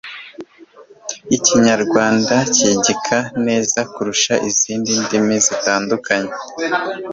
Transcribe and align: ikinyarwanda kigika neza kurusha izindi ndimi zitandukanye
ikinyarwanda 1.35 2.35
kigika 2.55 3.19
neza 3.45 3.79
kurusha 3.93 4.33
izindi 4.49 4.91
ndimi 5.03 5.35
zitandukanye 5.45 6.31